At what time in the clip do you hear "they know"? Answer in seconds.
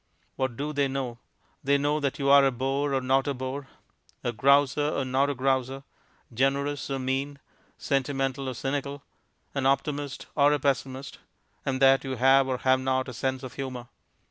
0.73-1.19, 1.63-1.99